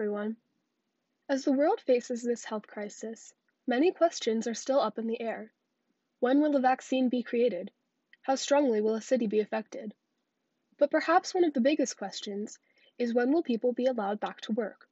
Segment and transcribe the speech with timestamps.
[0.00, 0.36] everyone.
[1.28, 3.34] As the world faces this health crisis,
[3.66, 5.52] many questions are still up in the air.
[6.20, 7.72] When will a vaccine be created?
[8.22, 9.92] How strongly will a city be affected?
[10.78, 12.60] But perhaps one of the biggest questions
[12.96, 14.88] is when will people be allowed back to work?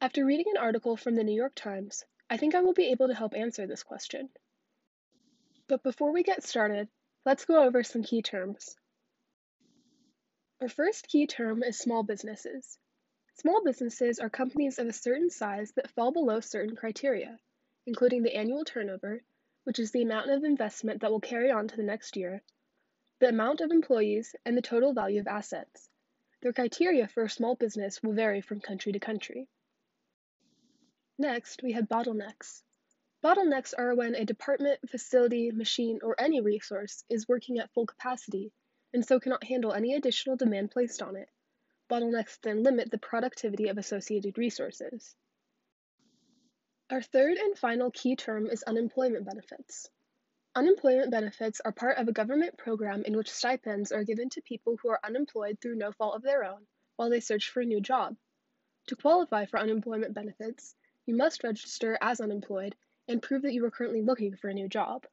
[0.00, 3.08] After reading an article from the New York Times, I think I will be able
[3.08, 4.30] to help answer this question.
[5.68, 6.88] But before we get started,
[7.26, 8.78] let's go over some key terms.
[10.62, 12.78] Our first key term is small businesses.
[13.38, 17.38] Small businesses are companies of a certain size that fall below certain criteria,
[17.84, 19.22] including the annual turnover,
[19.64, 22.42] which is the amount of investment that will carry on to the next year,
[23.18, 25.90] the amount of employees, and the total value of assets.
[26.40, 29.46] The criteria for a small business will vary from country to country.
[31.18, 32.62] Next, we have bottlenecks.
[33.22, 38.50] Bottlenecks are when a department, facility, machine, or any resource is working at full capacity
[38.94, 41.28] and so cannot handle any additional demand placed on it.
[41.88, 45.14] Bottlenecks then limit the productivity of associated resources.
[46.90, 49.88] Our third and final key term is unemployment benefits.
[50.54, 54.76] Unemployment benefits are part of a government program in which stipends are given to people
[54.76, 57.80] who are unemployed through no fault of their own while they search for a new
[57.80, 58.16] job.
[58.86, 62.74] To qualify for unemployment benefits, you must register as unemployed
[63.08, 65.06] and prove that you are currently looking for a new job.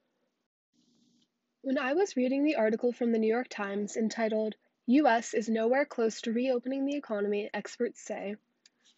[1.62, 4.56] When I was reading the article from the New York Times entitled
[4.88, 8.36] US is nowhere close to reopening the economy, experts say,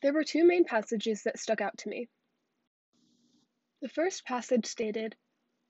[0.02, 2.10] there were two main passages that stuck out to me.
[3.82, 5.16] The first passage stated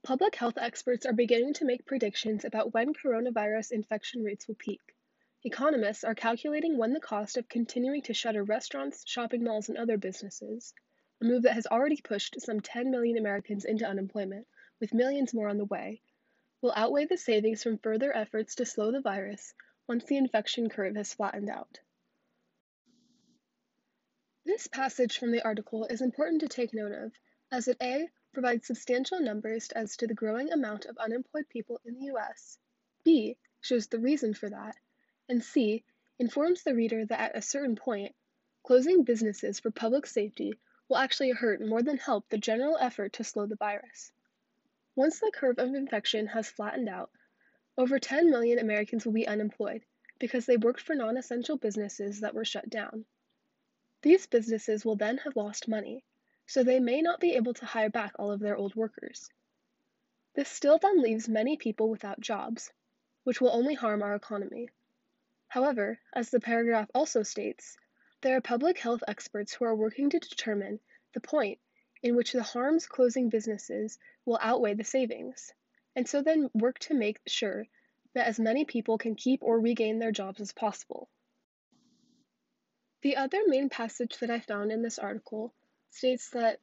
[0.04, 4.80] Public health experts are beginning to make predictions about when coronavirus infection rates will peak.
[5.44, 9.98] Economists are calculating when the cost of continuing to shutter restaurants, shopping malls, and other
[9.98, 10.74] businesses,
[11.22, 14.48] a move that has already pushed some 10 million Americans into unemployment,
[14.80, 16.02] with millions more on the way,
[16.62, 19.54] will outweigh the savings from further efforts to slow the virus
[19.88, 21.80] once the infection curve has flattened out.
[24.46, 27.12] This passage from the article is important to take note of,
[27.52, 28.10] as it A.
[28.34, 32.58] provides substantial numbers as to the growing amount of unemployed people in the US,
[33.04, 33.38] B.
[33.62, 34.76] shows the reason for that,
[35.30, 35.84] and C.
[36.20, 38.16] informs the reader that at a certain point,
[38.64, 40.54] closing businesses for public safety
[40.88, 44.12] will actually hurt more than help the general effort to slow the virus.
[44.96, 47.10] Once the curve of infection has flattened out,
[47.78, 49.84] over 10 million Americans will be unemployed
[50.18, 53.06] because they worked for non essential businesses that were shut down.
[54.02, 56.06] These businesses will then have lost money,
[56.46, 59.30] so they may not be able to hire back all of their old workers.
[60.36, 62.72] This still then leaves many people without jobs,
[63.24, 64.70] which will only harm our economy.
[65.48, 67.78] However, as the paragraph also states,
[68.22, 70.80] there are public health experts who are working to determine
[71.14, 71.60] the point
[72.02, 75.54] in which the harms closing businesses will outweigh the savings,
[75.96, 77.66] and so then work to make sure
[78.14, 81.10] that as many people can keep or regain their jobs as possible.
[83.02, 85.54] The other main passage that I found in this article
[85.92, 86.60] states that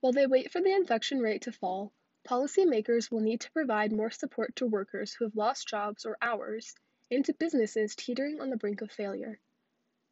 [0.00, 1.92] while they wait for the infection rate to fall,
[2.26, 6.74] policymakers will need to provide more support to workers who have lost jobs or hours
[7.10, 9.38] and to businesses teetering on the brink of failure.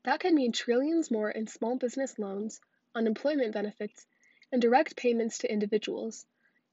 [0.05, 2.61] That could mean trillions more in small business loans,
[2.95, 4.07] unemployment benefits,
[4.51, 6.27] and direct payments to individuals,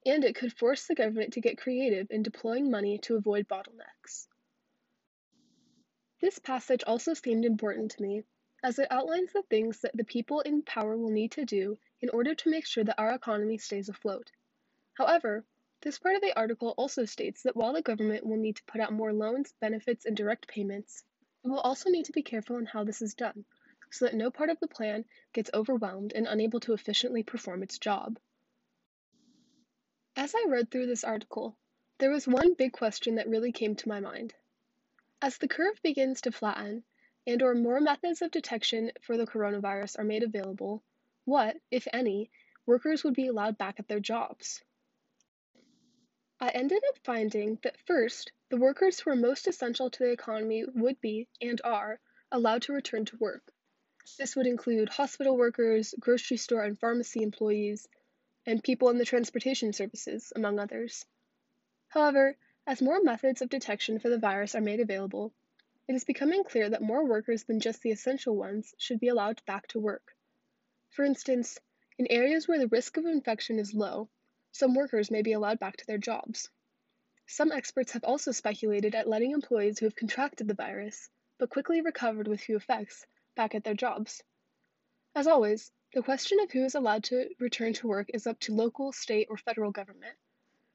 [0.09, 4.27] and it could force the government to get creative in deploying money to avoid bottlenecks.
[6.21, 8.23] This passage also seemed important to me,
[8.61, 12.09] as it outlines the things that the people in power will need to do in
[12.09, 14.31] order to make sure that our economy stays afloat.
[14.95, 15.45] However,
[15.81, 18.81] this part of the article also states that while the government will need to put
[18.81, 21.05] out more loans, benefits, and direct payments,
[21.45, 23.45] it will also need to be careful in how this is done,
[23.89, 27.79] so that no part of the plan gets overwhelmed and unable to efficiently perform its
[27.79, 28.19] job.
[30.21, 31.55] As I read through this article,
[31.99, 34.35] there was one big question that really came to my mind.
[35.21, 36.83] As the curve begins to flatten,
[37.25, 40.83] and or more methods of detection for the coronavirus are made available,
[41.23, 42.29] what, if any,
[42.65, 44.61] workers would be allowed back at their jobs?
[46.41, 50.65] I ended up finding that first, the workers who are most essential to the economy
[50.65, 53.53] would be, and are, allowed to return to work.
[54.17, 57.87] This would include hospital workers, grocery store and pharmacy employees,
[58.49, 61.05] and people in the transportation services, among others.
[61.89, 62.35] However,
[62.65, 65.31] as more methods of detection for the virus are made available,
[65.87, 69.45] it is becoming clear that more workers than just the essential ones should be allowed
[69.45, 70.15] back to work.
[70.89, 71.59] For instance,
[71.99, 74.09] in areas where the risk of infection is low,
[74.51, 76.49] some workers may be allowed back to their jobs.
[77.27, 81.07] Some experts have also speculated at letting employees who have contracted the virus,
[81.37, 83.05] but quickly recovered with few effects,
[83.35, 84.23] back at their jobs.
[85.13, 88.53] As always, the question of who is allowed to return to work is up to
[88.53, 90.15] local, state, or federal government.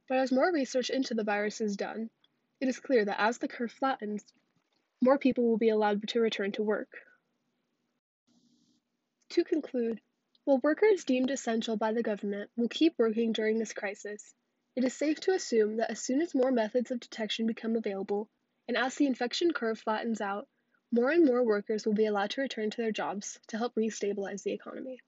[0.09, 2.11] But as more research into the virus is done,
[2.61, 4.25] it is clear that as the curve flattens,
[5.01, 6.89] more people will be allowed to return to work.
[9.31, 10.01] To conclude,
[10.45, 14.35] while workers deemed essential by the government will keep working during this crisis,
[14.75, 18.29] it is safe to assume that as soon as more methods of detection become available,
[18.67, 20.49] and as the infection curve flattens out,
[20.95, 24.45] more and more workers will be allowed to return to their jobs to help restabilize
[24.45, 25.01] the economy.